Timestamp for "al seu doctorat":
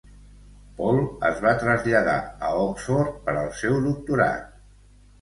3.45-4.53